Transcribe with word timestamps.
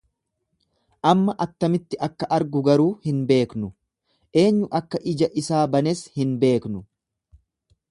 Amma 1.09 1.35
attamitti 1.45 1.99
akka 2.07 2.29
argu 2.37 2.63
garuu 2.69 2.89
hin 3.05 3.21
beeknu, 3.33 3.71
eenyu 4.45 4.73
akka 4.81 5.03
ija 5.15 5.31
isaa 5.43 5.63
banes 5.77 6.05
hin 6.19 6.35
beeknu. 6.45 6.85